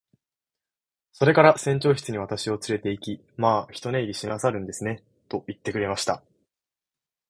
[1.11, 6.23] それから船長室に私をつれて行き、「まあ一寝入りしなさるんですね。」と言ってくれました。